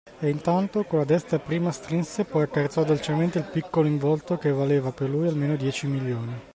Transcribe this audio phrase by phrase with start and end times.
[0.19, 4.91] E, intanto, con la destra prima strinse poi accarezzò dolcemente il piccolo involto che valeva
[4.91, 6.33] per lui almeno dieci milioni.